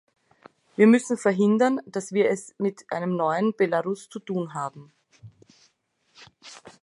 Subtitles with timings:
[0.77, 4.91] Wir müssen verhindern, dass wir es mit einem neuen Belarus zu tun haben.